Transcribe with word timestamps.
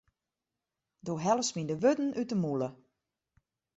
Do 1.05 1.13
hellest 1.23 1.55
my 1.55 1.63
de 1.69 1.75
wurden 1.81 2.11
út 2.19 2.29
de 2.31 2.37
mûle. 2.43 2.69